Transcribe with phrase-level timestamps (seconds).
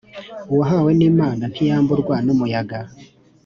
[0.51, 2.79] Uwahawe n’Imana ntiyamburwa n’umuyaga.